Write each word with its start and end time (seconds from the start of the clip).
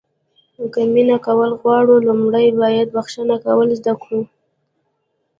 که 0.73 0.81
مینه 0.93 1.17
کول 1.25 1.51
غواړو 1.61 1.95
لومړی 2.07 2.47
باید 2.61 2.87
بښنه 2.95 3.35
کول 3.45 3.69
زده 3.79 3.93
کړو. 4.03 4.21